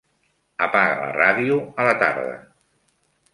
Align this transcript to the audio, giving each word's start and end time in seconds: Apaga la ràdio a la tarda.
Apaga 0.67 0.95
la 1.01 1.09
ràdio 1.17 1.59
a 1.83 1.87
la 1.89 1.93
tarda. 2.01 2.33